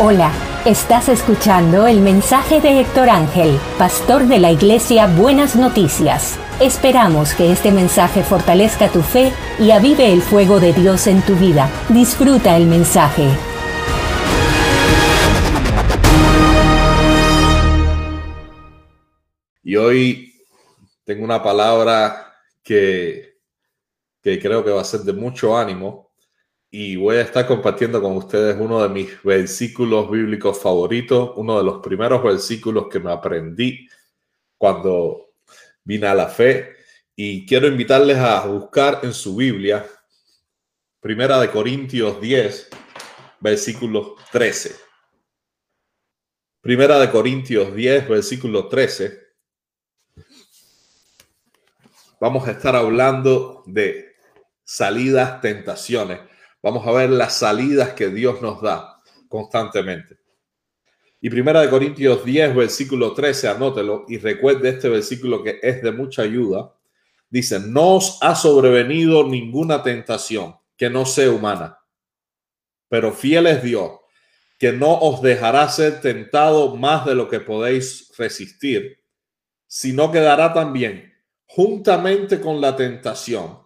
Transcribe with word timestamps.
Hola, 0.00 0.32
estás 0.64 1.08
escuchando 1.08 1.88
el 1.88 2.00
mensaje 2.00 2.60
de 2.60 2.78
Héctor 2.78 3.10
Ángel, 3.10 3.58
pastor 3.78 4.28
de 4.28 4.38
la 4.38 4.52
iglesia 4.52 5.08
Buenas 5.08 5.56
Noticias. 5.56 6.38
Esperamos 6.60 7.34
que 7.34 7.50
este 7.50 7.72
mensaje 7.72 8.22
fortalezca 8.22 8.92
tu 8.92 9.02
fe 9.02 9.32
y 9.58 9.72
avive 9.72 10.12
el 10.12 10.22
fuego 10.22 10.60
de 10.60 10.72
Dios 10.72 11.08
en 11.08 11.20
tu 11.22 11.34
vida. 11.34 11.68
Disfruta 11.88 12.56
el 12.56 12.66
mensaje. 12.66 13.24
Y 19.64 19.74
hoy 19.74 20.32
tengo 21.02 21.24
una 21.24 21.42
palabra 21.42 22.36
que, 22.62 23.40
que 24.22 24.38
creo 24.38 24.64
que 24.64 24.70
va 24.70 24.82
a 24.82 24.84
ser 24.84 25.00
de 25.00 25.12
mucho 25.12 25.58
ánimo 25.58 26.07
y 26.70 26.96
voy 26.96 27.16
a 27.16 27.22
estar 27.22 27.46
compartiendo 27.46 28.00
con 28.02 28.16
ustedes 28.16 28.56
uno 28.58 28.82
de 28.82 28.88
mis 28.90 29.22
versículos 29.22 30.10
bíblicos 30.10 30.60
favoritos, 30.60 31.32
uno 31.36 31.58
de 31.58 31.64
los 31.64 31.78
primeros 31.80 32.22
versículos 32.22 32.88
que 32.90 33.00
me 33.00 33.10
aprendí 33.10 33.88
cuando 34.58 35.30
vine 35.82 36.06
a 36.06 36.14
la 36.14 36.28
fe 36.28 36.76
y 37.16 37.46
quiero 37.46 37.68
invitarles 37.68 38.18
a 38.18 38.46
buscar 38.46 39.00
en 39.02 39.14
su 39.14 39.34
Biblia 39.36 39.86
Primera 41.00 41.40
de 41.40 41.50
Corintios 41.50 42.20
10, 42.20 42.68
versículo 43.40 44.16
13. 44.30 44.76
Primera 46.60 46.98
de 46.98 47.10
Corintios 47.10 47.74
10, 47.74 48.08
versículo 48.08 48.68
13. 48.68 49.26
Vamos 52.20 52.46
a 52.46 52.50
estar 52.50 52.74
hablando 52.74 53.62
de 53.64 54.16
salidas, 54.64 55.40
tentaciones 55.40 56.18
vamos 56.62 56.86
a 56.86 56.92
ver 56.92 57.10
las 57.10 57.38
salidas 57.38 57.94
que 57.94 58.08
Dios 58.08 58.42
nos 58.42 58.60
da 58.62 59.02
constantemente. 59.28 60.18
Y 61.20 61.30
primera 61.30 61.60
de 61.60 61.70
Corintios 61.70 62.24
10, 62.24 62.54
versículo 62.54 63.12
13, 63.12 63.48
anótelo 63.48 64.04
y 64.08 64.18
recuerde 64.18 64.68
este 64.68 64.88
versículo 64.88 65.42
que 65.42 65.58
es 65.62 65.82
de 65.82 65.90
mucha 65.90 66.22
ayuda. 66.22 66.74
Dice, 67.28 67.58
no 67.58 67.96
os 67.96 68.18
ha 68.22 68.34
sobrevenido 68.34 69.26
ninguna 69.26 69.82
tentación 69.82 70.56
que 70.76 70.88
no 70.88 71.04
sea 71.04 71.30
humana, 71.30 71.78
pero 72.88 73.12
fiel 73.12 73.48
es 73.48 73.62
Dios, 73.62 73.98
que 74.58 74.72
no 74.72 74.94
os 74.98 75.20
dejará 75.20 75.68
ser 75.68 76.00
tentado 76.00 76.76
más 76.76 77.04
de 77.04 77.14
lo 77.16 77.28
que 77.28 77.40
podéis 77.40 78.12
resistir, 78.16 78.98
sino 79.66 80.10
que 80.10 80.20
dará 80.20 80.54
también, 80.54 81.12
juntamente 81.46 82.40
con 82.40 82.60
la 82.60 82.76
tentación, 82.76 83.58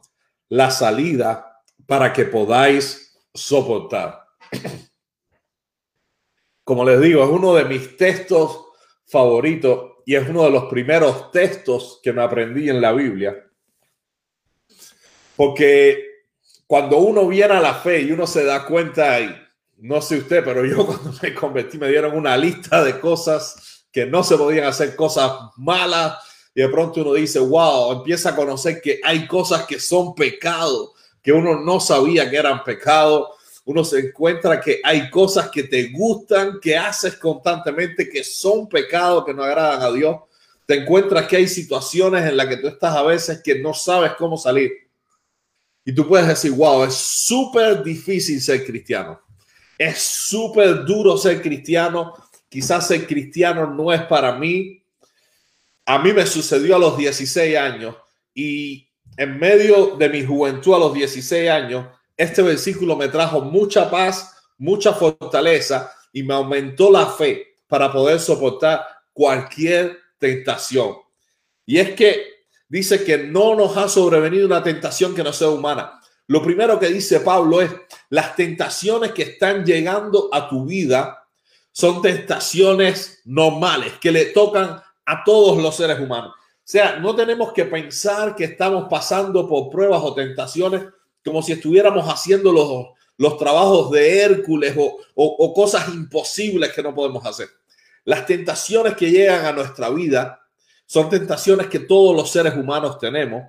la 0.48 0.70
salida 0.70 1.51
para 1.86 2.12
que 2.12 2.24
podáis 2.24 3.20
soportar. 3.34 4.22
Como 6.64 6.84
les 6.84 7.00
digo, 7.00 7.24
es 7.24 7.30
uno 7.30 7.54
de 7.54 7.64
mis 7.64 7.96
textos 7.96 8.66
favoritos 9.06 9.92
y 10.06 10.14
es 10.14 10.28
uno 10.28 10.44
de 10.44 10.50
los 10.50 10.64
primeros 10.64 11.30
textos 11.30 12.00
que 12.02 12.12
me 12.12 12.22
aprendí 12.22 12.68
en 12.68 12.80
la 12.80 12.92
Biblia. 12.92 13.36
Porque 15.36 16.12
cuando 16.66 16.98
uno 16.98 17.26
viene 17.26 17.54
a 17.54 17.60
la 17.60 17.74
fe 17.74 18.00
y 18.02 18.12
uno 18.12 18.26
se 18.26 18.44
da 18.44 18.64
cuenta, 18.64 19.20
y 19.20 19.34
no 19.78 20.00
sé 20.00 20.18
usted, 20.18 20.44
pero 20.44 20.64
yo 20.64 20.86
cuando 20.86 21.12
me 21.22 21.34
convertí 21.34 21.78
me 21.78 21.88
dieron 21.88 22.16
una 22.16 22.36
lista 22.36 22.82
de 22.82 22.98
cosas 23.00 23.86
que 23.92 24.06
no 24.06 24.24
se 24.24 24.36
podían 24.36 24.64
hacer, 24.64 24.96
cosas 24.96 25.32
malas, 25.56 26.18
y 26.54 26.62
de 26.62 26.68
pronto 26.68 27.02
uno 27.02 27.14
dice, 27.14 27.38
wow, 27.38 27.92
empieza 27.92 28.30
a 28.30 28.36
conocer 28.36 28.80
que 28.80 29.00
hay 29.02 29.26
cosas 29.26 29.66
que 29.66 29.80
son 29.80 30.14
pecados 30.14 30.92
que 31.22 31.32
uno 31.32 31.60
no 31.60 31.80
sabía 31.80 32.28
que 32.28 32.36
eran 32.36 32.64
pecado. 32.64 33.36
Uno 33.64 33.84
se 33.84 34.00
encuentra 34.00 34.60
que 34.60 34.80
hay 34.82 35.08
cosas 35.08 35.48
que 35.50 35.62
te 35.62 35.90
gustan, 35.90 36.58
que 36.60 36.76
haces 36.76 37.16
constantemente, 37.16 38.08
que 38.08 38.24
son 38.24 38.68
pecados, 38.68 39.24
que 39.24 39.32
no 39.32 39.44
agradan 39.44 39.82
a 39.82 39.92
Dios. 39.92 40.16
Te 40.66 40.74
encuentras 40.82 41.28
que 41.28 41.36
hay 41.36 41.48
situaciones 41.48 42.28
en 42.28 42.36
las 42.36 42.46
que 42.46 42.56
tú 42.56 42.66
estás 42.66 42.96
a 42.96 43.02
veces 43.02 43.40
que 43.42 43.60
no 43.60 43.72
sabes 43.72 44.12
cómo 44.18 44.36
salir. 44.36 44.72
Y 45.84 45.94
tú 45.94 46.06
puedes 46.06 46.26
decir, 46.26 46.52
wow, 46.52 46.84
es 46.84 46.94
súper 46.94 47.82
difícil 47.82 48.40
ser 48.40 48.64
cristiano. 48.64 49.20
Es 49.78 50.02
súper 50.02 50.84
duro 50.84 51.16
ser 51.16 51.40
cristiano. 51.40 52.14
Quizás 52.48 52.88
ser 52.88 53.06
cristiano 53.06 53.66
no 53.66 53.92
es 53.92 54.02
para 54.02 54.36
mí. 54.36 54.82
A 55.86 55.98
mí 55.98 56.12
me 56.12 56.26
sucedió 56.26 56.76
a 56.76 56.78
los 56.78 56.96
16 56.96 57.56
años 57.56 57.96
y 58.34 58.91
en 59.16 59.38
medio 59.38 59.96
de 59.96 60.08
mi 60.08 60.24
juventud 60.24 60.74
a 60.74 60.78
los 60.78 60.94
16 60.94 61.50
años, 61.50 61.86
este 62.16 62.42
versículo 62.42 62.96
me 62.96 63.08
trajo 63.08 63.40
mucha 63.40 63.90
paz, 63.90 64.34
mucha 64.58 64.92
fortaleza 64.92 65.92
y 66.12 66.22
me 66.22 66.34
aumentó 66.34 66.90
la 66.90 67.06
fe 67.06 67.58
para 67.66 67.90
poder 67.92 68.20
soportar 68.20 68.84
cualquier 69.12 69.98
tentación. 70.18 70.96
Y 71.66 71.78
es 71.78 71.94
que 71.94 72.44
dice 72.68 73.04
que 73.04 73.18
no 73.18 73.54
nos 73.54 73.76
ha 73.76 73.88
sobrevenido 73.88 74.46
una 74.46 74.62
tentación 74.62 75.14
que 75.14 75.22
no 75.22 75.32
sea 75.32 75.48
humana. 75.48 76.00
Lo 76.26 76.42
primero 76.42 76.78
que 76.78 76.88
dice 76.88 77.20
Pablo 77.20 77.60
es, 77.60 77.70
las 78.10 78.36
tentaciones 78.36 79.12
que 79.12 79.22
están 79.22 79.64
llegando 79.64 80.28
a 80.32 80.48
tu 80.48 80.64
vida 80.64 81.26
son 81.72 82.02
tentaciones 82.02 83.20
normales 83.24 83.94
que 84.00 84.12
le 84.12 84.26
tocan 84.26 84.80
a 85.04 85.24
todos 85.24 85.62
los 85.62 85.76
seres 85.76 85.98
humanos. 85.98 86.34
Sea, 86.64 86.98
no 86.98 87.14
tenemos 87.14 87.52
que 87.52 87.64
pensar 87.64 88.34
que 88.34 88.44
estamos 88.44 88.86
pasando 88.88 89.48
por 89.48 89.70
pruebas 89.70 90.02
o 90.02 90.14
tentaciones 90.14 90.82
como 91.24 91.42
si 91.42 91.52
estuviéramos 91.52 92.06
haciendo 92.06 92.52
los, 92.52 92.88
los 93.16 93.36
trabajos 93.36 93.90
de 93.90 94.20
Hércules 94.20 94.74
o, 94.76 94.98
o 95.14 95.54
cosas 95.54 95.88
imposibles 95.88 96.72
que 96.72 96.82
no 96.82 96.94
podemos 96.94 97.24
hacer. 97.26 97.48
Las 98.04 98.26
tentaciones 98.26 98.96
que 98.96 99.10
llegan 99.10 99.44
a 99.44 99.52
nuestra 99.52 99.88
vida 99.90 100.40
son 100.86 101.08
tentaciones 101.08 101.68
que 101.68 101.78
todos 101.78 102.14
los 102.14 102.30
seres 102.30 102.54
humanos 102.54 102.98
tenemos. 102.98 103.44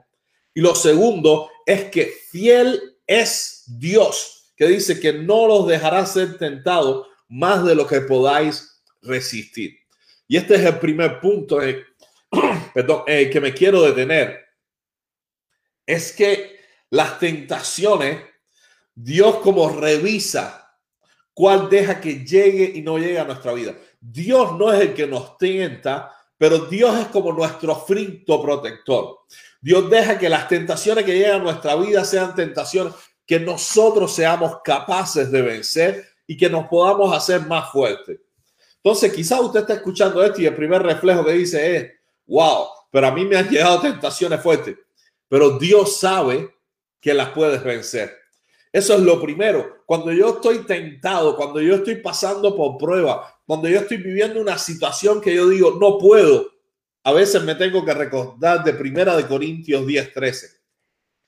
Y 0.54 0.62
lo 0.62 0.76
segundo 0.76 1.50
es 1.66 1.86
que 1.86 2.14
fiel 2.30 2.98
es 3.08 3.64
Dios, 3.68 4.54
que 4.56 4.68
dice 4.68 5.00
que 5.00 5.14
no 5.14 5.48
los 5.48 5.68
dejará 5.68 6.06
ser 6.06 6.38
tentados 6.38 7.08
más 7.28 7.66
de 7.66 7.76
lo 7.76 7.88
que 7.88 8.02
podáis 8.02 8.82
resistir. 9.02 9.78
Y 10.28 10.38
este 10.38 10.56
es 10.56 10.62
el 10.62 10.80
primer 10.80 11.20
punto 11.20 11.60
perdón, 12.74 13.04
eh, 13.08 13.30
que 13.30 13.40
me 13.40 13.54
quiero 13.54 13.82
detener 13.82 14.44
es 15.86 16.14
que 16.14 16.60
las 16.90 17.20
tentaciones, 17.20 18.22
Dios 18.96 19.38
como 19.38 19.70
revisa 19.70 20.78
cuál 21.34 21.70
deja 21.70 22.00
que 22.00 22.24
llegue 22.24 22.72
y 22.76 22.82
no 22.82 22.98
llegue 22.98 23.20
a 23.20 23.26
nuestra 23.26 23.54
vida. 23.54 23.76
Dios 24.00 24.58
no 24.58 24.72
es 24.72 24.82
el 24.82 24.94
que 24.94 25.08
nos 25.08 25.38
tienta, 25.38 26.12
pero 26.38 26.60
Dios 26.60 26.98
es 27.00 27.08
como 27.08 27.32
nuestro 27.32 27.76
frito 27.76 28.42
protector. 28.42 29.20
Dios 29.62 29.90
deja 29.90 30.18
que 30.20 30.30
las 30.30 30.48
tentaciones 30.48 31.06
que 31.06 31.18
llegan 31.18 31.42
a 31.42 31.44
nuestra 31.44 31.76
vida 31.76 32.04
sean 32.04 32.36
tentaciones 32.36 32.94
que 33.26 33.40
nosotros 33.40 34.14
seamos 34.14 34.58
capaces 34.64 35.32
de 35.32 35.42
vencer 35.42 36.06
y 36.28 36.38
que 36.38 36.50
nos 36.50 36.68
podamos 36.68 37.16
hacer 37.16 37.42
más 37.48 37.72
fuertes. 37.72 38.20
Entonces, 38.84 39.14
quizás 39.14 39.40
usted 39.40 39.62
está 39.62 39.74
escuchando 39.76 40.24
esto 40.24 40.42
y 40.42 40.46
el 40.46 40.56
primer 40.56 40.84
reflejo 40.84 41.24
que 41.24 41.32
dice 41.32 41.78
es, 41.78 41.92
wow, 42.28 42.68
pero 42.92 43.08
a 43.08 43.12
mí 43.12 43.26
me 43.26 43.38
han 43.38 43.50
llegado 43.50 43.82
tentaciones 43.82 44.42
fuertes, 44.42 44.78
pero 45.28 45.58
Dios 45.58 46.00
sabe 46.00 46.54
que 47.00 47.14
las 47.14 47.30
puedes 47.30 47.64
vencer. 47.64 48.24
Eso 48.72 48.96
es 48.96 49.02
lo 49.02 49.22
primero. 49.22 49.84
Cuando 49.86 50.12
yo 50.12 50.36
estoy 50.36 50.66
tentado, 50.66 51.36
cuando 51.36 51.62
yo 51.62 51.76
estoy 51.76 51.96
pasando 51.96 52.56
por 52.56 52.78
prueba, 52.78 53.40
cuando 53.46 53.70
yo 53.70 53.80
estoy 53.80 53.98
viviendo 53.98 54.42
una 54.42 54.58
situación 54.58 55.22
que 55.22 55.36
yo 55.36 55.48
digo, 55.48 55.78
no 55.80 56.00
puedo, 56.00 56.52
a 57.04 57.12
veces 57.12 57.44
me 57.44 57.54
tengo 57.54 57.86
que 57.86 57.94
recordar 57.94 58.64
de 58.64 58.74
Primera 58.74 59.16
de 59.16 59.28
Corintios 59.28 59.86
10:13. 59.86 60.48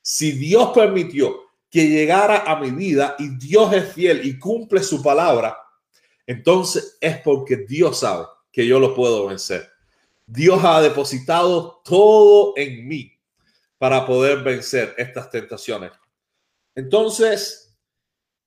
Si 0.02 0.32
Dios 0.32 0.72
permitió 0.74 1.42
que 1.70 1.88
llegara 1.88 2.44
a 2.46 2.60
mi 2.60 2.72
vida 2.72 3.16
y 3.20 3.38
Dios 3.38 3.74
es 3.74 3.94
fiel 3.94 4.26
y 4.26 4.40
cumple 4.40 4.82
su 4.82 5.04
palabra, 5.04 5.58
entonces 6.26 6.98
es 7.02 7.18
porque 7.20 7.58
Dios 7.58 8.00
sabe 8.00 8.26
que 8.52 8.66
yo 8.66 8.80
lo 8.80 8.96
puedo 8.96 9.28
vencer. 9.28 9.70
Dios 10.26 10.60
ha 10.64 10.82
depositado 10.82 11.82
todo 11.84 12.54
en 12.56 12.88
mí 12.88 13.12
para 13.78 14.06
poder 14.06 14.44
vencer 14.44 14.94
estas 14.98 15.30
tentaciones. 15.30 15.92
Entonces, 16.74 17.78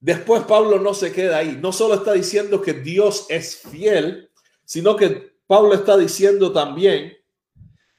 después 0.01 0.43
Pablo 0.45 0.79
no 0.79 0.95
se 0.95 1.13
queda 1.13 1.39
ahí. 1.39 1.59
No 1.61 1.73
solo 1.73 1.95
está 1.95 2.13
diciendo 2.13 2.61
que 2.61 2.73
Dios 2.73 3.27
es 3.29 3.57
fiel, 3.57 4.31
sino 4.65 4.97
que 4.97 5.39
Pablo 5.47 5.75
está 5.75 5.97
diciendo 5.97 6.53
también, 6.53 7.17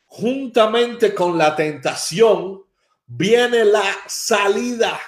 juntamente 0.05 1.13
con 1.13 1.37
la 1.37 1.55
tentación, 1.55 2.63
viene 3.05 3.65
la 3.65 3.83
salida. 4.07 4.99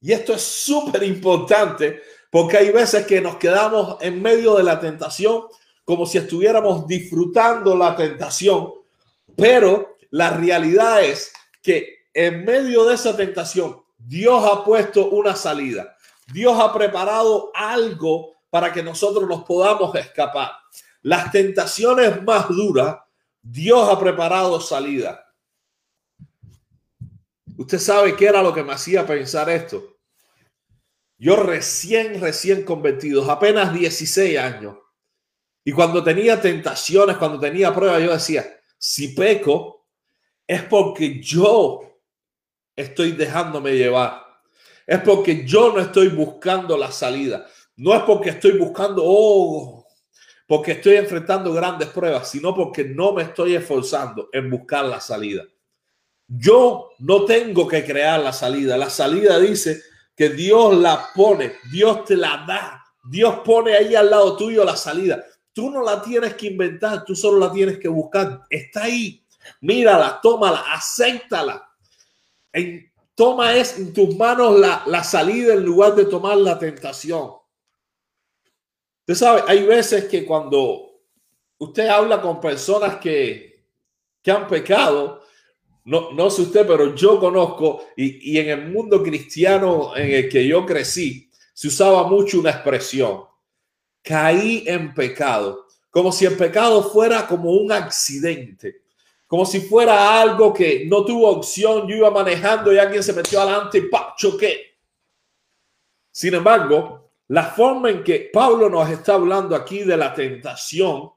Y 0.00 0.12
esto 0.12 0.34
es 0.34 0.42
súper 0.42 1.02
importante 1.02 2.00
porque 2.30 2.56
hay 2.56 2.70
veces 2.70 3.06
que 3.06 3.20
nos 3.20 3.36
quedamos 3.36 3.98
en 4.00 4.22
medio 4.22 4.54
de 4.54 4.62
la 4.62 4.80
tentación 4.80 5.44
como 5.90 6.06
si 6.06 6.18
estuviéramos 6.18 6.86
disfrutando 6.86 7.76
la 7.76 7.96
tentación, 7.96 8.72
pero 9.36 9.96
la 10.10 10.30
realidad 10.30 11.02
es 11.02 11.32
que 11.60 12.04
en 12.14 12.44
medio 12.44 12.84
de 12.84 12.94
esa 12.94 13.16
tentación, 13.16 13.82
Dios 13.98 14.40
ha 14.44 14.64
puesto 14.64 15.10
una 15.10 15.34
salida. 15.34 15.96
Dios 16.32 16.56
ha 16.60 16.72
preparado 16.72 17.50
algo 17.52 18.36
para 18.50 18.72
que 18.72 18.84
nosotros 18.84 19.28
nos 19.28 19.42
podamos 19.42 19.92
escapar. 19.96 20.52
Las 21.02 21.32
tentaciones 21.32 22.22
más 22.22 22.46
duras, 22.46 22.98
Dios 23.42 23.88
ha 23.88 23.98
preparado 23.98 24.60
salida. 24.60 25.26
Usted 27.58 27.80
sabe 27.80 28.14
qué 28.14 28.26
era 28.26 28.44
lo 28.44 28.54
que 28.54 28.62
me 28.62 28.74
hacía 28.74 29.04
pensar 29.04 29.50
esto. 29.50 29.96
Yo 31.18 31.34
recién, 31.34 32.20
recién 32.20 32.62
convertido, 32.62 33.28
apenas 33.28 33.74
16 33.74 34.38
años. 34.38 34.76
Y 35.70 35.72
cuando 35.72 36.02
tenía 36.02 36.40
tentaciones, 36.40 37.16
cuando 37.16 37.38
tenía 37.38 37.72
pruebas, 37.72 38.02
yo 38.02 38.12
decía, 38.12 38.44
si 38.76 39.14
peco, 39.14 39.86
es 40.44 40.64
porque 40.64 41.22
yo 41.22 42.00
estoy 42.74 43.12
dejándome 43.12 43.76
llevar. 43.76 44.20
Es 44.84 44.98
porque 44.98 45.46
yo 45.46 45.72
no 45.72 45.78
estoy 45.78 46.08
buscando 46.08 46.76
la 46.76 46.90
salida. 46.90 47.46
No 47.76 47.94
es 47.94 48.02
porque 48.02 48.30
estoy 48.30 48.58
buscando, 48.58 49.04
oh, 49.06 49.86
porque 50.44 50.72
estoy 50.72 50.96
enfrentando 50.96 51.52
grandes 51.52 51.86
pruebas, 51.90 52.28
sino 52.28 52.52
porque 52.52 52.86
no 52.86 53.12
me 53.12 53.22
estoy 53.22 53.54
esforzando 53.54 54.28
en 54.32 54.50
buscar 54.50 54.86
la 54.86 54.98
salida. 54.98 55.44
Yo 56.26 56.90
no 56.98 57.24
tengo 57.26 57.68
que 57.68 57.84
crear 57.84 58.18
la 58.18 58.32
salida. 58.32 58.76
La 58.76 58.90
salida 58.90 59.38
dice 59.38 59.80
que 60.16 60.30
Dios 60.30 60.76
la 60.76 61.10
pone, 61.14 61.52
Dios 61.70 62.04
te 62.06 62.16
la 62.16 62.44
da. 62.44 62.84
Dios 63.08 63.36
pone 63.44 63.76
ahí 63.76 63.94
al 63.94 64.10
lado 64.10 64.36
tuyo 64.36 64.64
la 64.64 64.74
salida. 64.74 65.24
Tú 65.52 65.70
no 65.70 65.82
la 65.82 66.02
tienes 66.02 66.34
que 66.34 66.48
inventar, 66.48 67.04
tú 67.04 67.14
solo 67.14 67.38
la 67.38 67.52
tienes 67.52 67.78
que 67.78 67.88
buscar. 67.88 68.46
Está 68.48 68.84
ahí. 68.84 69.24
Mírala, 69.60 70.20
tómala, 70.22 70.64
acéptala. 70.72 71.70
En, 72.52 72.90
toma 73.14 73.54
es 73.54 73.78
en 73.78 73.92
tus 73.92 74.16
manos 74.16 74.58
la, 74.58 74.82
la 74.86 75.04
salida 75.04 75.54
en 75.54 75.64
lugar 75.64 75.94
de 75.94 76.06
tomar 76.06 76.36
la 76.38 76.58
tentación. 76.58 77.32
Usted 79.00 79.14
sabe, 79.14 79.42
hay 79.46 79.64
veces 79.64 80.04
que 80.06 80.24
cuando 80.24 81.02
usted 81.58 81.88
habla 81.88 82.22
con 82.22 82.40
personas 82.40 82.96
que, 82.96 83.66
que 84.22 84.30
han 84.30 84.46
pecado, 84.46 85.22
no, 85.84 86.12
no 86.12 86.30
sé 86.30 86.42
usted, 86.42 86.66
pero 86.66 86.94
yo 86.94 87.18
conozco 87.18 87.84
y, 87.96 88.32
y 88.32 88.38
en 88.38 88.48
el 88.50 88.70
mundo 88.70 89.02
cristiano 89.02 89.96
en 89.96 90.10
el 90.12 90.28
que 90.28 90.46
yo 90.46 90.64
crecí, 90.64 91.28
se 91.52 91.68
usaba 91.68 92.04
mucho 92.04 92.40
una 92.40 92.50
expresión, 92.50 93.24
caí 94.02 94.64
en 94.66 94.94
pecado, 94.94 95.66
como 95.90 96.12
si 96.12 96.26
el 96.26 96.36
pecado 96.36 96.82
fuera 96.82 97.26
como 97.26 97.50
un 97.52 97.72
accidente, 97.72 98.82
como 99.26 99.46
si 99.46 99.60
fuera 99.60 100.20
algo 100.20 100.52
que 100.52 100.86
no 100.86 101.04
tuvo 101.04 101.28
opción, 101.28 101.86
yo 101.86 101.96
iba 101.96 102.10
manejando 102.10 102.72
y 102.72 102.78
alguien 102.78 103.02
se 103.02 103.12
metió 103.12 103.40
adelante 103.40 103.78
y 103.78 103.82
¡pa! 103.82 104.14
choqué. 104.16 104.76
Sin 106.10 106.34
embargo, 106.34 107.12
la 107.28 107.44
forma 107.44 107.90
en 107.90 108.02
que 108.02 108.30
Pablo 108.32 108.68
nos 108.68 108.90
está 108.90 109.14
hablando 109.14 109.54
aquí 109.54 109.84
de 109.84 109.96
la 109.96 110.12
tentación 110.12 111.10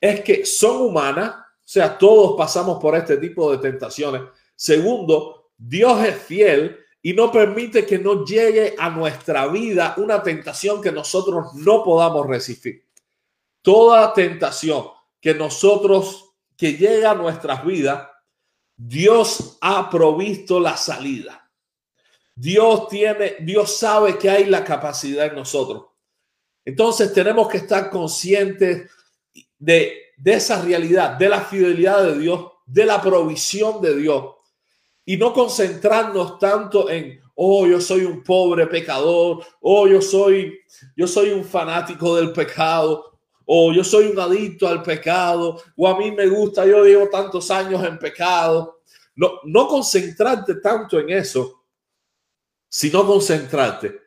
es 0.00 0.20
que 0.22 0.44
son 0.44 0.82
humanas, 0.82 1.30
o 1.36 1.68
sea, 1.68 1.96
todos 1.96 2.36
pasamos 2.36 2.80
por 2.80 2.96
este 2.96 3.16
tipo 3.16 3.52
de 3.52 3.58
tentaciones. 3.58 4.22
Segundo, 4.54 5.50
Dios 5.56 6.04
es 6.04 6.16
fiel 6.22 6.78
y 7.06 7.12
no 7.12 7.30
permite 7.30 7.86
que 7.86 8.00
no 8.00 8.24
llegue 8.24 8.74
a 8.76 8.90
nuestra 8.90 9.46
vida 9.46 9.94
una 9.98 10.20
tentación 10.24 10.82
que 10.82 10.90
nosotros 10.90 11.54
no 11.54 11.84
podamos 11.84 12.26
resistir. 12.26 12.84
Toda 13.62 14.12
tentación 14.12 14.88
que 15.20 15.32
nosotros, 15.32 16.34
que 16.56 16.72
llega 16.72 17.12
a 17.12 17.14
nuestras 17.14 17.64
vidas, 17.64 18.08
Dios 18.76 19.56
ha 19.60 19.88
provisto 19.88 20.58
la 20.58 20.76
salida. 20.76 21.48
Dios 22.34 22.88
tiene, 22.88 23.36
Dios 23.38 23.76
sabe 23.76 24.18
que 24.18 24.28
hay 24.28 24.46
la 24.46 24.64
capacidad 24.64 25.26
en 25.26 25.36
nosotros. 25.36 25.84
Entonces 26.64 27.12
tenemos 27.12 27.46
que 27.46 27.58
estar 27.58 27.88
conscientes 27.88 28.90
de, 29.56 29.96
de 30.16 30.32
esa 30.34 30.60
realidad, 30.60 31.12
de 31.12 31.28
la 31.28 31.42
fidelidad 31.42 32.02
de 32.02 32.18
Dios, 32.18 32.50
de 32.66 32.84
la 32.84 33.00
provisión 33.00 33.80
de 33.80 33.94
Dios 33.94 34.35
y 35.08 35.16
no 35.16 35.32
concentrarnos 35.32 36.38
tanto 36.38 36.90
en, 36.90 37.20
oh, 37.36 37.64
yo 37.64 37.80
soy 37.80 38.04
un 38.04 38.24
pobre 38.24 38.66
pecador, 38.66 39.46
oh, 39.60 39.86
yo 39.86 40.02
soy, 40.02 40.58
yo 40.96 41.06
soy 41.06 41.30
un 41.30 41.44
fanático 41.44 42.16
del 42.16 42.32
pecado, 42.32 43.16
o 43.44 43.72
yo 43.72 43.84
soy 43.84 44.06
un 44.06 44.18
adicto 44.18 44.66
al 44.66 44.82
pecado, 44.82 45.62
o 45.76 45.86
a 45.88 45.96
mí 45.96 46.10
me 46.10 46.26
gusta, 46.26 46.66
yo 46.66 46.84
llevo 46.84 47.08
tantos 47.08 47.48
años 47.52 47.82
en 47.84 47.96
pecado. 47.98 48.80
No, 49.14 49.34
no 49.44 49.68
concentrarte 49.68 50.56
tanto 50.56 50.98
en 50.98 51.10
eso, 51.10 51.62
sino 52.68 53.06
concentrarte 53.06 54.00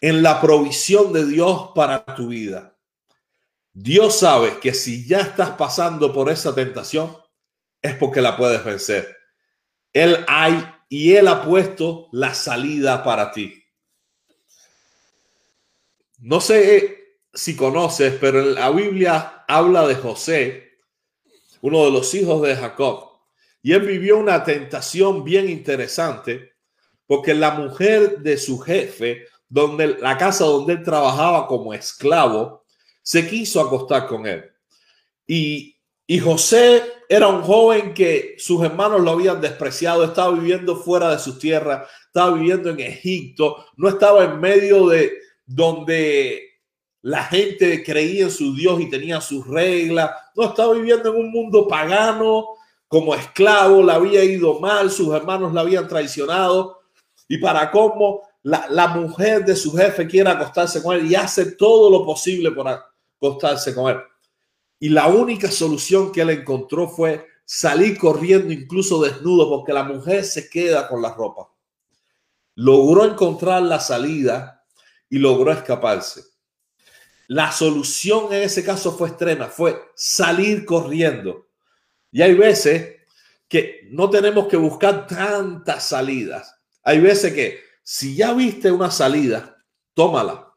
en 0.00 0.22
la 0.22 0.40
provisión 0.40 1.12
de 1.12 1.26
Dios 1.26 1.70
para 1.74 2.04
tu 2.04 2.28
vida. 2.28 2.76
Dios 3.72 4.20
sabe 4.20 4.60
que 4.60 4.72
si 4.72 5.06
ya 5.06 5.18
estás 5.18 5.50
pasando 5.50 6.12
por 6.12 6.30
esa 6.30 6.54
tentación, 6.54 7.14
es 7.82 7.96
porque 7.96 8.22
la 8.22 8.36
puedes 8.36 8.64
vencer. 8.64 9.15
Él 9.96 10.26
hay 10.28 10.62
y 10.90 11.14
Él 11.14 11.26
ha 11.26 11.42
puesto 11.42 12.08
la 12.12 12.34
salida 12.34 13.02
para 13.02 13.32
ti. 13.32 13.62
No 16.18 16.42
sé 16.42 17.16
si 17.32 17.56
conoces, 17.56 18.12
pero 18.20 18.40
en 18.40 18.56
la 18.56 18.68
Biblia 18.68 19.44
habla 19.48 19.86
de 19.86 19.94
José, 19.94 20.80
uno 21.62 21.86
de 21.86 21.90
los 21.92 22.12
hijos 22.12 22.42
de 22.42 22.56
Jacob, 22.56 23.08
y 23.62 23.72
él 23.72 23.86
vivió 23.86 24.18
una 24.18 24.44
tentación 24.44 25.24
bien 25.24 25.48
interesante 25.48 26.52
porque 27.06 27.32
la 27.32 27.52
mujer 27.52 28.18
de 28.18 28.36
su 28.36 28.58
jefe, 28.58 29.24
donde 29.48 29.96
la 29.98 30.18
casa 30.18 30.44
donde 30.44 30.74
él 30.74 30.82
trabajaba 30.82 31.46
como 31.46 31.72
esclavo, 31.72 32.66
se 33.02 33.26
quiso 33.26 33.62
acostar 33.62 34.06
con 34.06 34.26
él. 34.26 34.44
Y, 35.26 35.80
y 36.06 36.18
José 36.18 36.82
era 37.08 37.28
un 37.28 37.42
joven 37.42 37.94
que 37.94 38.34
sus 38.38 38.62
hermanos 38.64 39.00
lo 39.00 39.10
habían 39.12 39.40
despreciado, 39.40 40.04
estaba 40.04 40.32
viviendo 40.32 40.76
fuera 40.76 41.10
de 41.10 41.18
su 41.18 41.38
tierra, 41.38 41.86
estaba 42.06 42.32
viviendo 42.32 42.70
en 42.70 42.80
Egipto, 42.80 43.64
no 43.76 43.88
estaba 43.88 44.24
en 44.24 44.40
medio 44.40 44.88
de 44.88 45.12
donde 45.44 46.42
la 47.02 47.24
gente 47.24 47.84
creía 47.84 48.24
en 48.24 48.30
su 48.30 48.54
Dios 48.54 48.80
y 48.80 48.90
tenía 48.90 49.20
sus 49.20 49.46
reglas, 49.46 50.10
no 50.34 50.44
estaba 50.46 50.74
viviendo 50.74 51.10
en 51.10 51.20
un 51.20 51.30
mundo 51.30 51.68
pagano 51.68 52.46
como 52.88 53.14
esclavo, 53.14 53.82
le 53.82 53.92
había 53.92 54.24
ido 54.24 54.58
mal, 54.58 54.90
sus 54.90 55.14
hermanos 55.14 55.52
la 55.52 55.60
habían 55.60 55.86
traicionado 55.86 56.80
y 57.28 57.38
para 57.38 57.70
cómo 57.70 58.22
la, 58.42 58.88
mujer 58.88 59.44
de 59.44 59.56
su 59.56 59.72
jefe 59.72 60.06
quiere 60.06 60.30
acostarse 60.30 60.82
con 60.82 60.96
él 60.96 61.10
y 61.10 61.14
hace 61.14 61.52
todo 61.52 61.90
lo 61.90 62.04
posible 62.04 62.52
por 62.52 62.68
acostarse 62.68 63.74
con 63.74 63.90
él. 63.90 63.98
Y 64.78 64.90
la 64.90 65.08
única 65.08 65.50
solución 65.50 66.12
que 66.12 66.20
él 66.20 66.30
encontró 66.30 66.88
fue 66.88 67.26
salir 67.44 67.96
corriendo 67.96 68.52
incluso 68.52 69.02
desnudo 69.02 69.48
porque 69.48 69.72
la 69.72 69.84
mujer 69.84 70.24
se 70.24 70.50
queda 70.50 70.88
con 70.88 71.00
la 71.00 71.14
ropa. 71.14 71.48
Logró 72.56 73.04
encontrar 73.04 73.62
la 73.62 73.80
salida 73.80 74.64
y 75.08 75.18
logró 75.18 75.52
escaparse. 75.52 76.24
La 77.28 77.50
solución 77.52 78.32
en 78.32 78.42
ese 78.42 78.64
caso 78.64 78.96
fue 78.96 79.08
extrema, 79.08 79.46
fue 79.46 79.80
salir 79.94 80.64
corriendo. 80.64 81.48
Y 82.12 82.22
hay 82.22 82.34
veces 82.34 82.96
que 83.48 83.88
no 83.90 84.10
tenemos 84.10 84.48
que 84.48 84.56
buscar 84.56 85.06
tantas 85.06 85.84
salidas. 85.84 86.54
Hay 86.82 87.00
veces 87.00 87.32
que 87.32 87.60
si 87.82 88.16
ya 88.16 88.32
viste 88.32 88.70
una 88.70 88.90
salida, 88.90 89.56
tómala. 89.94 90.52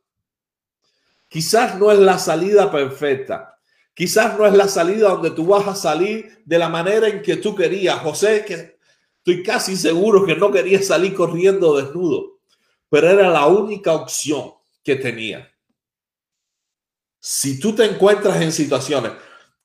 Quizás 1.28 1.78
no 1.78 1.92
es 1.92 2.00
la 2.00 2.18
salida 2.18 2.72
perfecta. 2.72 3.59
Quizás 4.00 4.40
no 4.40 4.46
es 4.46 4.54
la 4.54 4.70
salida 4.70 5.10
donde 5.10 5.32
tú 5.32 5.48
vas 5.48 5.68
a 5.68 5.76
salir 5.76 6.42
de 6.46 6.58
la 6.58 6.70
manera 6.70 7.10
en 7.10 7.22
que 7.22 7.36
tú 7.36 7.54
querías. 7.54 8.00
José, 8.00 8.46
que 8.46 8.80
estoy 9.18 9.44
casi 9.44 9.76
seguro 9.76 10.26
que 10.26 10.38
no 10.38 10.50
quería 10.54 10.82
salir 10.82 11.14
corriendo 11.14 11.76
desnudo, 11.76 12.40
pero 12.88 13.10
era 13.10 13.30
la 13.30 13.46
única 13.48 13.92
opción 13.92 14.54
que 14.86 14.96
tenía. 14.96 15.52
Si 17.20 17.60
tú 17.60 17.76
te 17.76 17.84
encuentras 17.84 18.42
en 18.42 18.54
situaciones 18.54 19.12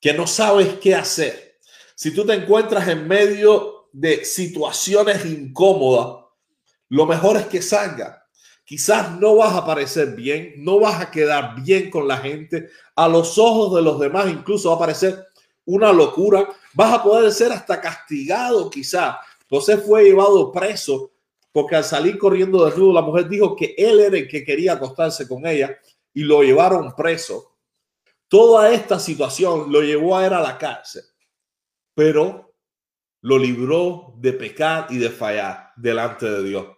que 0.01 0.13
no 0.13 0.27
sabes 0.27 0.79
qué 0.81 0.95
hacer, 0.95 1.57
si 1.95 2.11
tú 2.11 2.25
te 2.25 2.33
encuentras 2.33 2.89
en 2.89 3.07
medio 3.07 3.87
de 3.93 4.25
situaciones 4.25 5.25
incómodas, 5.25 6.25
lo 6.89 7.05
mejor 7.05 7.37
es 7.37 7.45
que 7.45 7.61
salga. 7.61 8.24
Quizás 8.65 9.19
no 9.19 9.35
vas 9.35 9.53
a 9.55 9.63
parecer 9.63 10.15
bien, 10.15 10.55
no 10.57 10.79
vas 10.79 10.99
a 10.99 11.11
quedar 11.11 11.61
bien 11.61 11.91
con 11.91 12.07
la 12.07 12.17
gente. 12.17 12.69
A 12.95 13.07
los 13.07 13.37
ojos 13.37 13.75
de 13.75 13.83
los 13.83 13.99
demás 13.99 14.29
incluso 14.29 14.69
va 14.69 14.75
a 14.75 14.79
parecer 14.79 15.23
una 15.65 15.93
locura. 15.93 16.49
Vas 16.73 16.93
a 16.93 17.03
poder 17.03 17.31
ser 17.31 17.51
hasta 17.51 17.79
castigado 17.79 18.69
quizás. 18.71 19.17
José 19.47 19.77
fue 19.77 20.05
llevado 20.05 20.51
preso 20.51 21.11
porque 21.51 21.75
al 21.75 21.83
salir 21.83 22.17
corriendo 22.17 22.65
desnudo 22.65 22.91
la 22.91 23.01
mujer 23.01 23.29
dijo 23.29 23.55
que 23.55 23.75
él 23.77 23.99
era 23.99 24.17
el 24.17 24.27
que 24.27 24.43
quería 24.43 24.73
acostarse 24.73 25.27
con 25.27 25.45
ella 25.45 25.77
y 26.11 26.23
lo 26.23 26.41
llevaron 26.41 26.95
preso. 26.95 27.55
Toda 28.27 28.71
esta 28.71 28.99
situación 28.99 29.71
lo 29.71 29.81
llevó 29.81 30.17
a 30.17 30.25
ir 30.25 30.33
a 30.33 30.41
la 30.41 30.57
cárcel, 30.57 31.03
pero 31.93 32.55
lo 33.21 33.37
libró 33.37 34.15
de 34.17 34.33
pecar 34.33 34.87
y 34.89 34.97
de 34.97 35.09
fallar 35.09 35.71
delante 35.75 36.29
de 36.29 36.43
Dios. 36.43 36.74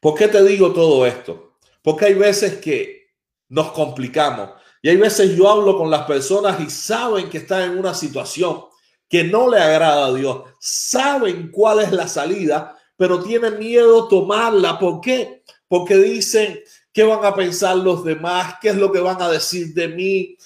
¿Por 0.00 0.14
qué 0.14 0.28
te 0.28 0.42
digo 0.44 0.72
todo 0.72 1.06
esto? 1.06 1.54
Porque 1.82 2.06
hay 2.06 2.14
veces 2.14 2.56
que 2.56 3.10
nos 3.48 3.72
complicamos. 3.72 4.50
Y 4.82 4.88
hay 4.88 4.96
veces 4.96 5.36
yo 5.36 5.48
hablo 5.48 5.76
con 5.76 5.90
las 5.90 6.02
personas 6.02 6.60
y 6.60 6.70
saben 6.70 7.28
que 7.28 7.38
están 7.38 7.62
en 7.62 7.78
una 7.78 7.94
situación 7.94 8.64
que 9.08 9.24
no 9.24 9.48
le 9.48 9.58
agrada 9.58 10.06
a 10.06 10.14
Dios, 10.14 10.42
saben 10.58 11.50
cuál 11.50 11.80
es 11.80 11.92
la 11.92 12.08
salida, 12.08 12.76
pero 12.96 13.22
tienen 13.22 13.58
miedo 13.58 14.08
tomarla. 14.08 14.78
¿Por 14.78 15.00
qué? 15.00 15.42
Porque 15.68 15.96
dicen, 15.96 16.60
¿qué 16.92 17.04
van 17.04 17.24
a 17.24 17.34
pensar 17.34 17.76
los 17.76 18.04
demás? 18.04 18.54
¿Qué 18.60 18.70
es 18.70 18.76
lo 18.76 18.90
que 18.90 19.00
van 19.00 19.20
a 19.22 19.30
decir 19.30 19.74
de 19.74 19.88
mí? 19.88 20.36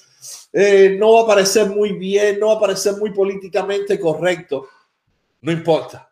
Eh, 0.53 0.95
no 0.99 1.13
va 1.13 1.21
a 1.21 1.27
parecer 1.27 1.69
muy 1.69 1.93
bien, 1.93 2.39
no 2.39 2.47
va 2.47 2.53
a 2.55 2.59
parecer 2.59 2.97
muy 2.97 3.11
políticamente 3.11 3.99
correcto. 3.99 4.67
No 5.41 5.51
importa. 5.51 6.10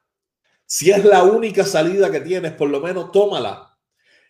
Si 0.72 0.92
es 0.92 1.04
la 1.04 1.24
única 1.24 1.66
salida 1.66 2.12
que 2.12 2.20
tienes, 2.20 2.54
por 2.54 2.70
lo 2.70 2.80
menos 2.80 3.12
tómala. 3.12 3.76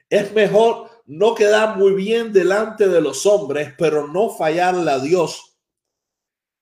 Es 0.10 0.32
mejor 0.32 0.90
no 1.06 1.36
quedar 1.36 1.76
muy 1.76 1.94
bien 1.94 2.32
delante 2.32 2.88
de 2.88 3.02
los 3.02 3.26
hombres, 3.26 3.74
pero 3.78 4.08
no 4.08 4.30
fallarle 4.30 4.90
a 4.90 5.00
Dios, 5.00 5.58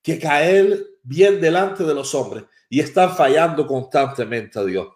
que 0.02 0.18
caer 0.18 0.84
bien 1.04 1.40
delante 1.40 1.84
de 1.84 1.94
los 1.94 2.16
hombres 2.16 2.46
y 2.68 2.80
estar 2.80 3.16
fallando 3.16 3.68
constantemente 3.68 4.58
a 4.58 4.64
Dios. 4.64 4.88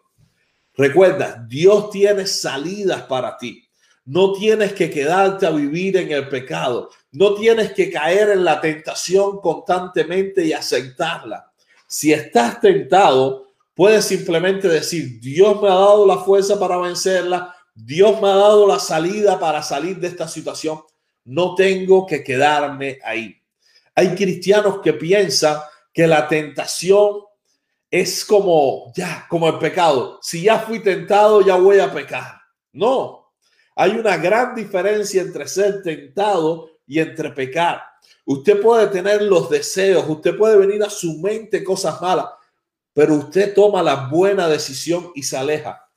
Recuerda, 0.73 1.45
Dios 1.47 1.91
tiene 1.91 2.25
salidas 2.25 3.03
para 3.03 3.37
ti. 3.37 3.63
No 4.05 4.33
tienes 4.33 4.73
que 4.73 4.89
quedarte 4.89 5.45
a 5.45 5.51
vivir 5.51 5.95
en 5.97 6.11
el 6.11 6.27
pecado. 6.27 6.89
No 7.11 7.35
tienes 7.35 7.73
que 7.73 7.91
caer 7.91 8.31
en 8.31 8.43
la 8.43 8.59
tentación 8.59 9.41
constantemente 9.41 10.43
y 10.43 10.53
aceptarla. 10.53 11.53
Si 11.85 12.11
estás 12.11 12.59
tentado, 12.59 13.50
puedes 13.81 14.05
simplemente 14.05 14.67
decir, 14.67 15.19
Dios 15.19 15.59
me 15.59 15.67
ha 15.67 15.73
dado 15.73 16.05
la 16.05 16.19
fuerza 16.19 16.59
para 16.59 16.77
vencerla. 16.77 17.55
Dios 17.73 18.21
me 18.21 18.27
ha 18.27 18.35
dado 18.35 18.67
la 18.67 18.77
salida 18.77 19.39
para 19.39 19.63
salir 19.63 19.97
de 19.97 20.07
esta 20.07 20.27
situación. 20.27 20.81
No 21.23 21.55
tengo 21.55 22.05
que 22.05 22.23
quedarme 22.23 22.99
ahí. 23.03 23.35
Hay 23.95 24.13
cristianos 24.13 24.81
que 24.83 24.93
piensan 24.93 25.57
que 25.91 26.05
la 26.05 26.27
tentación 26.27 27.21
es 27.89 28.23
como, 28.23 28.93
ya, 28.95 29.25
como 29.27 29.47
el 29.47 29.57
pecado. 29.57 30.19
Si 30.21 30.43
ya 30.43 30.59
fui 30.59 30.77
tentado, 30.81 31.41
ya 31.41 31.55
voy 31.55 31.79
a 31.79 31.91
pecar. 31.91 32.39
No, 32.73 33.33
hay 33.75 33.93
una 33.93 34.15
gran 34.17 34.53
diferencia 34.53 35.23
entre 35.23 35.47
ser 35.47 35.81
tentado 35.81 36.69
y 36.85 36.99
entre 36.99 37.31
pecar. 37.31 37.81
Usted 38.25 38.61
puede 38.61 38.85
tener 38.89 39.23
los 39.23 39.49
deseos, 39.49 40.05
usted 40.07 40.37
puede 40.37 40.55
venir 40.55 40.83
a 40.83 40.89
su 40.91 41.17
mente 41.17 41.63
cosas 41.63 41.99
malas, 41.99 42.27
pero 42.93 43.15
usted 43.15 43.53
toma 43.53 43.81
la 43.81 44.07
buena 44.07 44.47
decisión 44.47 45.11
y 45.15 45.23
se 45.23 45.37
aleja. 45.37 45.87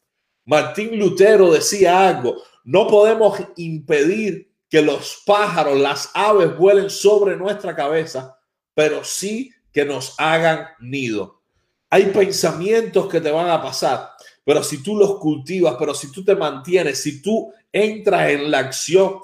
Martín 0.44 0.98
Lutero 0.98 1.52
decía 1.52 2.08
algo, 2.08 2.36
no 2.64 2.86
podemos 2.86 3.38
impedir 3.56 4.50
que 4.68 4.82
los 4.82 5.22
pájaros, 5.24 5.78
las 5.78 6.10
aves 6.14 6.56
vuelen 6.56 6.90
sobre 6.90 7.36
nuestra 7.36 7.74
cabeza, 7.74 8.36
pero 8.74 9.04
sí 9.04 9.50
que 9.72 9.84
nos 9.84 10.14
hagan 10.18 10.66
nido. 10.80 11.42
Hay 11.90 12.06
pensamientos 12.06 13.08
que 13.08 13.20
te 13.20 13.30
van 13.30 13.48
a 13.50 13.62
pasar, 13.62 14.10
pero 14.44 14.62
si 14.62 14.82
tú 14.82 14.96
los 14.96 15.18
cultivas, 15.18 15.76
pero 15.78 15.94
si 15.94 16.10
tú 16.10 16.24
te 16.24 16.34
mantienes, 16.34 17.00
si 17.00 17.22
tú 17.22 17.52
entras 17.72 18.30
en 18.30 18.50
la 18.50 18.58
acción, 18.58 19.20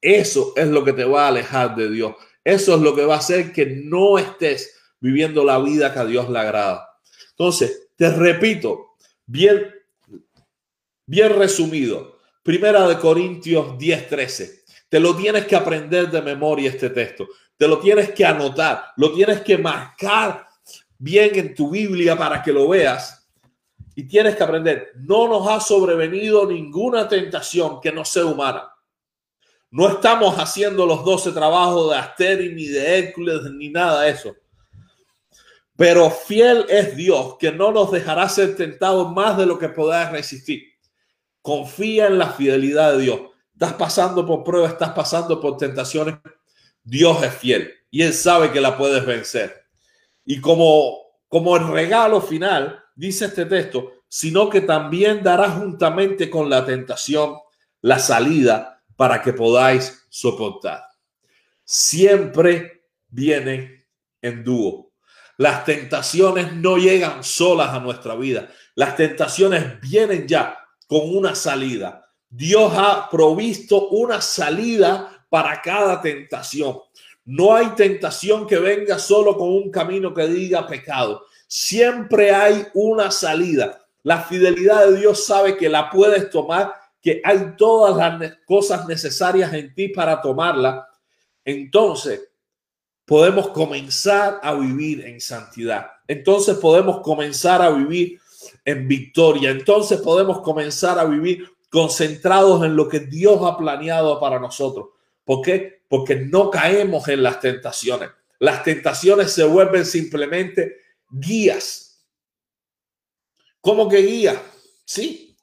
eso 0.00 0.52
es 0.56 0.68
lo 0.68 0.84
que 0.84 0.92
te 0.92 1.04
va 1.04 1.24
a 1.24 1.28
alejar 1.28 1.76
de 1.76 1.90
Dios. 1.90 2.14
Eso 2.44 2.74
es 2.74 2.80
lo 2.80 2.94
que 2.94 3.04
va 3.04 3.14
a 3.14 3.18
hacer 3.18 3.52
que 3.52 3.66
no 3.66 4.18
estés 4.18 4.74
viviendo 5.00 5.44
la 5.44 5.58
vida 5.58 5.92
que 5.92 5.98
a 5.98 6.04
Dios 6.04 6.28
le 6.28 6.38
agrada. 6.38 6.91
Entonces, 7.42 7.88
te 7.96 8.08
repito, 8.08 8.94
bien, 9.26 9.68
bien 11.04 11.36
resumido, 11.36 12.20
Primera 12.40 12.86
de 12.86 12.96
Corintios 12.98 13.76
10:13. 13.76 14.62
Te 14.88 15.00
lo 15.00 15.16
tienes 15.16 15.46
que 15.46 15.56
aprender 15.56 16.08
de 16.08 16.22
memoria 16.22 16.70
este 16.70 16.90
texto. 16.90 17.26
Te 17.56 17.66
lo 17.66 17.80
tienes 17.80 18.12
que 18.12 18.24
anotar, 18.24 18.92
lo 18.96 19.12
tienes 19.12 19.40
que 19.40 19.58
marcar 19.58 20.46
bien 20.96 21.36
en 21.36 21.52
tu 21.52 21.68
Biblia 21.68 22.16
para 22.16 22.40
que 22.44 22.52
lo 22.52 22.68
veas. 22.68 23.28
Y 23.96 24.04
tienes 24.04 24.36
que 24.36 24.44
aprender, 24.44 24.92
no 24.94 25.26
nos 25.26 25.48
ha 25.48 25.58
sobrevenido 25.58 26.46
ninguna 26.46 27.08
tentación 27.08 27.80
que 27.80 27.90
no 27.90 28.04
sea 28.04 28.24
humana. 28.24 28.70
No 29.68 29.88
estamos 29.88 30.36
haciendo 30.38 30.86
los 30.86 31.04
12 31.04 31.32
trabajos 31.32 31.90
de 31.90 31.96
Asteris, 31.96 32.52
ni 32.52 32.66
de 32.68 32.98
Hércules, 32.98 33.42
ni 33.52 33.68
nada 33.68 34.02
de 34.02 34.10
eso. 34.10 34.36
Pero 35.76 36.10
fiel 36.10 36.66
es 36.68 36.96
Dios, 36.96 37.36
que 37.38 37.50
no 37.50 37.72
nos 37.72 37.90
dejará 37.90 38.28
ser 38.28 38.56
tentados 38.56 39.12
más 39.12 39.38
de 39.38 39.46
lo 39.46 39.58
que 39.58 39.68
podáis 39.68 40.10
resistir. 40.10 40.64
Confía 41.40 42.06
en 42.06 42.18
la 42.18 42.30
fidelidad 42.30 42.92
de 42.92 43.02
Dios. 43.02 43.20
Estás 43.52 43.74
pasando 43.74 44.26
por 44.26 44.44
pruebas, 44.44 44.72
estás 44.72 44.90
pasando 44.90 45.40
por 45.40 45.56
tentaciones. 45.56 46.16
Dios 46.84 47.22
es 47.22 47.34
fiel 47.34 47.72
y 47.90 48.02
Él 48.02 48.12
sabe 48.12 48.50
que 48.50 48.60
la 48.60 48.76
puedes 48.76 49.04
vencer. 49.06 49.66
Y 50.24 50.40
como, 50.40 50.98
como 51.28 51.56
el 51.56 51.68
regalo 51.68 52.20
final, 52.20 52.82
dice 52.94 53.26
este 53.26 53.46
texto, 53.46 53.92
sino 54.08 54.50
que 54.50 54.60
también 54.60 55.22
dará 55.22 55.50
juntamente 55.50 56.28
con 56.28 56.50
la 56.50 56.64
tentación 56.64 57.36
la 57.80 57.98
salida 57.98 58.82
para 58.96 59.22
que 59.22 59.32
podáis 59.32 60.06
soportar. 60.10 60.84
Siempre 61.64 62.84
viene 63.08 63.86
en 64.20 64.44
dúo. 64.44 64.91
Las 65.38 65.64
tentaciones 65.64 66.52
no 66.52 66.76
llegan 66.76 67.24
solas 67.24 67.70
a 67.70 67.80
nuestra 67.80 68.14
vida. 68.14 68.48
Las 68.74 68.96
tentaciones 68.96 69.80
vienen 69.80 70.26
ya 70.26 70.58
con 70.86 71.00
una 71.16 71.34
salida. 71.34 72.08
Dios 72.28 72.72
ha 72.76 73.08
provisto 73.10 73.88
una 73.88 74.20
salida 74.20 75.26
para 75.28 75.60
cada 75.60 76.00
tentación. 76.00 76.78
No 77.24 77.54
hay 77.54 77.68
tentación 77.68 78.46
que 78.46 78.58
venga 78.58 78.98
solo 78.98 79.36
con 79.36 79.48
un 79.48 79.70
camino 79.70 80.12
que 80.12 80.26
diga 80.26 80.66
pecado. 80.66 81.24
Siempre 81.46 82.32
hay 82.32 82.66
una 82.74 83.10
salida. 83.10 83.78
La 84.02 84.22
fidelidad 84.22 84.86
de 84.86 84.98
Dios 84.98 85.24
sabe 85.24 85.56
que 85.56 85.68
la 85.68 85.88
puedes 85.88 86.28
tomar, 86.30 86.74
que 87.00 87.20
hay 87.24 87.54
todas 87.56 87.96
las 87.96 88.36
cosas 88.44 88.86
necesarias 88.86 89.52
en 89.52 89.74
ti 89.74 89.88
para 89.88 90.20
tomarla. 90.20 90.88
Entonces, 91.44 92.31
podemos 93.12 93.48
comenzar 93.48 94.40
a 94.42 94.54
vivir 94.54 95.04
en 95.04 95.20
santidad. 95.20 95.86
Entonces 96.08 96.56
podemos 96.56 97.02
comenzar 97.02 97.60
a 97.60 97.68
vivir 97.68 98.18
en 98.64 98.88
victoria. 98.88 99.50
Entonces 99.50 100.00
podemos 100.00 100.40
comenzar 100.40 100.98
a 100.98 101.04
vivir 101.04 101.46
concentrados 101.68 102.64
en 102.64 102.74
lo 102.74 102.88
que 102.88 103.00
Dios 103.00 103.38
ha 103.42 103.58
planeado 103.58 104.18
para 104.18 104.38
nosotros. 104.38 104.86
¿Por 105.26 105.42
qué? 105.42 105.82
Porque 105.90 106.16
no 106.16 106.50
caemos 106.50 107.06
en 107.08 107.22
las 107.22 107.38
tentaciones. 107.38 108.08
Las 108.38 108.64
tentaciones 108.64 109.30
se 109.30 109.44
vuelven 109.44 109.84
simplemente 109.84 110.78
guías. 111.10 112.02
¿Cómo 113.60 113.90
que 113.90 113.98
guía? 113.98 114.40
Sí. 114.86 115.36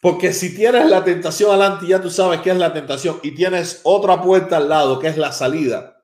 Porque 0.00 0.32
si 0.32 0.56
tienes 0.56 0.88
la 0.88 1.04
tentación 1.04 1.50
adelante, 1.50 1.86
ya 1.86 2.00
tú 2.00 2.08
sabes 2.08 2.40
qué 2.40 2.48
es 2.52 2.56
la 2.56 2.72
tentación 2.72 3.20
y 3.22 3.32
tienes 3.32 3.82
otra 3.82 4.22
puerta 4.22 4.56
al 4.56 4.70
lado, 4.70 4.98
que 4.98 5.08
es 5.08 5.18
la 5.18 5.32
salida. 5.32 5.99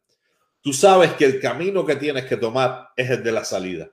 Tú 0.67 0.73
sabes 0.73 1.13
que 1.13 1.25
el 1.25 1.39
camino 1.39 1.87
que 1.87 1.95
tienes 1.95 2.25
que 2.25 2.37
tomar 2.37 2.89
es 2.97 3.09
el 3.09 3.23
de 3.23 3.31
la 3.31 3.45
salida. 3.45 3.89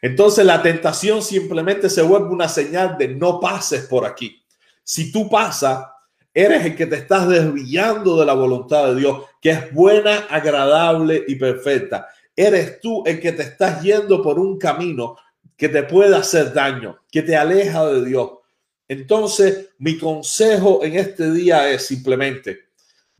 Entonces 0.00 0.46
la 0.46 0.62
tentación 0.62 1.20
simplemente 1.20 1.90
se 1.90 2.00
vuelve 2.00 2.30
una 2.30 2.48
señal 2.48 2.96
de 2.96 3.08
no 3.08 3.38
pases 3.38 3.84
por 3.84 4.06
aquí. 4.06 4.42
Si 4.82 5.12
tú 5.12 5.28
pasas, 5.28 5.84
eres 6.32 6.64
el 6.64 6.74
que 6.74 6.86
te 6.86 6.96
estás 6.96 7.28
desviando 7.28 8.18
de 8.18 8.24
la 8.24 8.32
voluntad 8.32 8.86
de 8.86 9.00
Dios, 9.00 9.26
que 9.38 9.50
es 9.50 9.74
buena, 9.74 10.20
agradable 10.30 11.24
y 11.28 11.34
perfecta. 11.34 12.08
Eres 12.34 12.80
tú 12.80 13.02
el 13.04 13.20
que 13.20 13.32
te 13.32 13.42
estás 13.42 13.82
yendo 13.82 14.22
por 14.22 14.38
un 14.38 14.58
camino 14.58 15.18
que 15.58 15.68
te 15.68 15.82
puede 15.82 16.16
hacer 16.16 16.54
daño, 16.54 17.02
que 17.12 17.20
te 17.20 17.36
aleja 17.36 17.84
de 17.84 18.06
Dios. 18.06 18.30
Entonces, 18.88 19.68
mi 19.76 19.98
consejo 19.98 20.82
en 20.82 20.96
este 20.96 21.30
día 21.30 21.68
es 21.68 21.84
simplemente, 21.84 22.69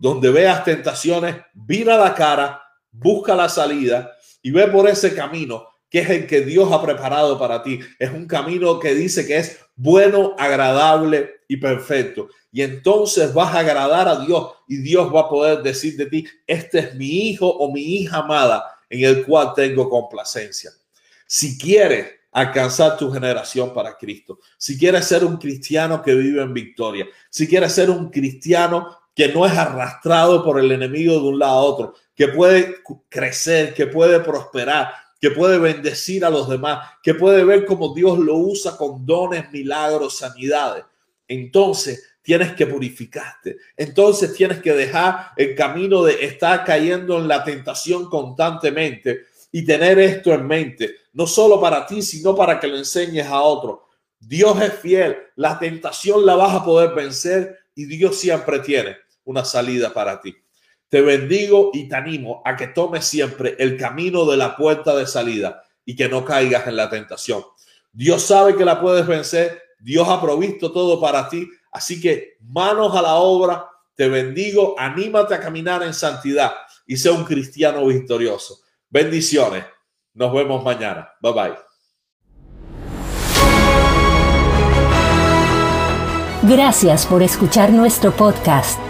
donde 0.00 0.30
veas 0.30 0.64
tentaciones, 0.64 1.36
vira 1.52 1.96
la 1.98 2.14
cara, 2.14 2.62
busca 2.90 3.36
la 3.36 3.48
salida 3.48 4.10
y 4.42 4.50
ve 4.50 4.66
por 4.66 4.88
ese 4.88 5.14
camino 5.14 5.68
que 5.90 5.98
es 5.98 6.08
el 6.08 6.26
que 6.26 6.40
Dios 6.40 6.72
ha 6.72 6.80
preparado 6.80 7.38
para 7.38 7.62
ti. 7.62 7.80
Es 7.98 8.10
un 8.10 8.26
camino 8.26 8.78
que 8.78 8.94
dice 8.94 9.26
que 9.26 9.36
es 9.36 9.58
bueno, 9.74 10.34
agradable 10.38 11.40
y 11.48 11.56
perfecto. 11.56 12.28
Y 12.52 12.62
entonces 12.62 13.34
vas 13.34 13.54
a 13.54 13.58
agradar 13.58 14.08
a 14.08 14.24
Dios 14.24 14.52
y 14.68 14.78
Dios 14.78 15.12
va 15.14 15.22
a 15.22 15.28
poder 15.28 15.62
decir 15.62 15.96
de 15.96 16.06
ti, 16.06 16.24
este 16.46 16.78
es 16.78 16.94
mi 16.94 17.28
hijo 17.28 17.46
o 17.48 17.72
mi 17.72 17.82
hija 17.82 18.18
amada 18.18 18.64
en 18.88 19.04
el 19.04 19.24
cual 19.26 19.52
tengo 19.54 19.90
complacencia. 19.90 20.70
Si 21.26 21.58
quieres 21.58 22.06
alcanzar 22.32 22.96
tu 22.96 23.10
generación 23.10 23.74
para 23.74 23.96
Cristo, 23.96 24.38
si 24.56 24.78
quieres 24.78 25.04
ser 25.06 25.24
un 25.24 25.36
cristiano 25.36 26.00
que 26.00 26.14
vive 26.14 26.42
en 26.42 26.54
victoria, 26.54 27.06
si 27.28 27.48
quieres 27.48 27.72
ser 27.72 27.90
un 27.90 28.10
cristiano 28.10 28.96
que 29.20 29.28
no 29.28 29.44
es 29.44 29.52
arrastrado 29.52 30.42
por 30.42 30.58
el 30.58 30.72
enemigo 30.72 31.12
de 31.12 31.28
un 31.28 31.38
lado 31.38 31.52
a 31.52 31.62
otro, 31.62 31.94
que 32.14 32.28
puede 32.28 32.76
crecer, 33.10 33.74
que 33.74 33.86
puede 33.86 34.18
prosperar, 34.20 34.94
que 35.20 35.30
puede 35.30 35.58
bendecir 35.58 36.24
a 36.24 36.30
los 36.30 36.48
demás, 36.48 36.88
que 37.02 37.12
puede 37.12 37.44
ver 37.44 37.66
cómo 37.66 37.92
Dios 37.92 38.18
lo 38.18 38.36
usa 38.36 38.78
con 38.78 39.04
dones, 39.04 39.52
milagros, 39.52 40.16
sanidades. 40.16 40.86
Entonces 41.28 42.02
tienes 42.22 42.52
que 42.54 42.66
purificarte. 42.66 43.58
Entonces 43.76 44.32
tienes 44.32 44.62
que 44.62 44.72
dejar 44.72 45.32
el 45.36 45.54
camino 45.54 46.02
de 46.02 46.24
estar 46.24 46.64
cayendo 46.64 47.18
en 47.18 47.28
la 47.28 47.44
tentación 47.44 48.08
constantemente 48.08 49.26
y 49.52 49.66
tener 49.66 49.98
esto 49.98 50.32
en 50.32 50.46
mente, 50.46 50.94
no 51.12 51.26
solo 51.26 51.60
para 51.60 51.86
ti, 51.86 52.00
sino 52.00 52.34
para 52.34 52.58
que 52.58 52.68
lo 52.68 52.78
enseñes 52.78 53.26
a 53.26 53.42
otro. 53.42 53.86
Dios 54.18 54.58
es 54.62 54.72
fiel, 54.72 55.18
la 55.36 55.58
tentación 55.58 56.24
la 56.24 56.36
vas 56.36 56.54
a 56.54 56.64
poder 56.64 56.94
vencer 56.94 57.58
y 57.74 57.84
Dios 57.84 58.16
siempre 58.16 58.60
tiene 58.60 58.96
una 59.24 59.44
salida 59.44 59.92
para 59.92 60.20
ti. 60.20 60.36
Te 60.88 61.00
bendigo 61.00 61.70
y 61.72 61.88
te 61.88 61.94
animo 61.94 62.42
a 62.44 62.56
que 62.56 62.66
tomes 62.66 63.04
siempre 63.04 63.54
el 63.58 63.76
camino 63.76 64.24
de 64.24 64.36
la 64.36 64.56
puerta 64.56 64.94
de 64.96 65.06
salida 65.06 65.62
y 65.84 65.94
que 65.94 66.08
no 66.08 66.24
caigas 66.24 66.66
en 66.66 66.76
la 66.76 66.90
tentación. 66.90 67.44
Dios 67.92 68.22
sabe 68.22 68.56
que 68.56 68.64
la 68.64 68.80
puedes 68.80 69.06
vencer, 69.06 69.62
Dios 69.78 70.08
ha 70.08 70.20
provisto 70.20 70.72
todo 70.72 71.00
para 71.00 71.28
ti, 71.28 71.48
así 71.72 72.00
que 72.00 72.36
manos 72.40 72.94
a 72.96 73.02
la 73.02 73.14
obra, 73.14 73.68
te 73.94 74.08
bendigo, 74.08 74.74
anímate 74.78 75.34
a 75.34 75.40
caminar 75.40 75.82
en 75.82 75.94
santidad 75.94 76.52
y 76.86 76.96
sea 76.96 77.12
un 77.12 77.24
cristiano 77.24 77.86
victorioso. 77.86 78.60
Bendiciones. 78.88 79.64
Nos 80.14 80.32
vemos 80.32 80.64
mañana. 80.64 81.10
Bye 81.20 81.32
bye. 81.32 81.70
Gracias 86.42 87.06
por 87.06 87.22
escuchar 87.22 87.70
nuestro 87.70 88.12
podcast. 88.12 88.89